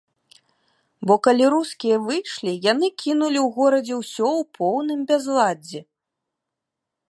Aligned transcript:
Бо 1.09 1.13
калі 1.27 1.45
рускія 1.53 1.97
выйшлі, 2.07 2.51
яны 2.71 2.87
кінулі 3.03 3.39
ў 3.45 3.59
горадзе 3.59 3.95
ўсё 4.01 4.27
ў 4.39 4.43
поўным 4.57 4.99
бязладдзі. 5.11 5.79